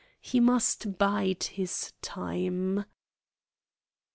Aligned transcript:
He 0.19 0.39
must 0.39 0.97
bide 0.97 1.43
his 1.43 1.93
time. 2.01 2.85